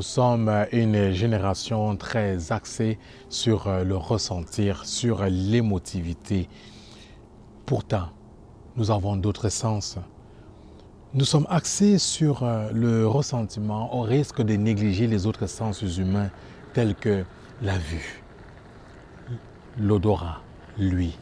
[0.00, 2.98] sommes une génération très axée
[3.28, 6.48] sur le ressentir, sur l'émotivité.
[7.66, 8.08] Pourtant,
[8.76, 9.98] nous avons d'autres sens.
[11.14, 16.30] Nous sommes axés sur le ressentiment au risque de négliger les autres sens humains
[16.74, 17.24] tels que
[17.62, 18.22] la vue,
[19.78, 20.42] l'odorat,
[20.78, 21.16] lui.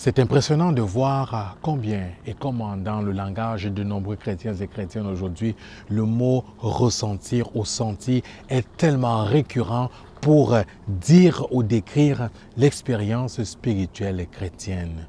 [0.00, 5.08] C'est impressionnant de voir combien et comment dans le langage de nombreux chrétiens et chrétiennes
[5.08, 5.56] aujourd'hui,
[5.88, 9.90] le mot ressentir ou sentir est tellement récurrent
[10.20, 15.08] pour dire ou décrire l'expérience spirituelle chrétienne.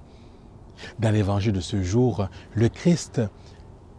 [0.98, 3.21] Dans l'évangile de ce jour, le Christ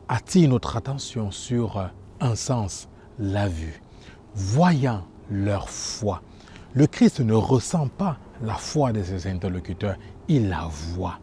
[0.09, 2.89] attire notre attention sur un sens,
[3.21, 3.81] la vue.
[4.35, 6.21] Voyant leur foi,
[6.75, 9.97] le Christ ne ressent pas la foi de ses interlocuteurs,
[10.29, 11.19] il la voit.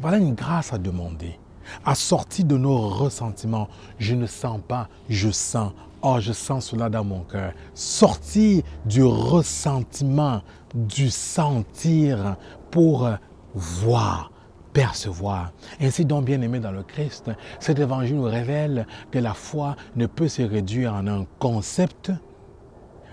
[0.00, 1.38] Voilà une grâce à demander.
[1.84, 3.68] À sortir de nos ressentiments,
[3.98, 5.72] je ne sens pas, je sens.
[6.02, 7.52] Oh, je sens cela dans mon cœur.
[7.72, 10.42] Sortir du ressentiment,
[10.74, 12.36] du sentir
[12.70, 13.08] pour
[13.54, 14.30] voir,
[14.74, 15.52] percevoir.
[15.80, 20.06] Ainsi donc, bien aimé dans le Christ, cet évangile nous révèle que la foi ne
[20.06, 22.12] peut se réduire en un concept,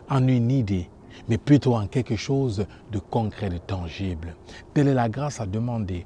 [0.09, 0.89] en une idée,
[1.28, 4.36] mais plutôt en quelque chose de concret, de tangible.
[4.73, 6.06] Telle est la grâce à demander.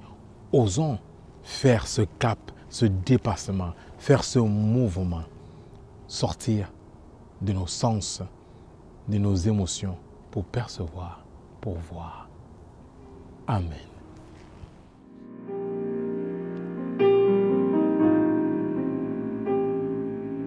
[0.51, 0.99] Osons
[1.43, 2.39] faire ce cap,
[2.69, 5.23] ce dépassement, faire ce mouvement,
[6.07, 6.71] sortir
[7.41, 8.21] de nos sens,
[9.07, 9.97] de nos émotions
[10.31, 11.23] pour percevoir,
[11.61, 12.27] pour voir.
[13.47, 13.94] Amen.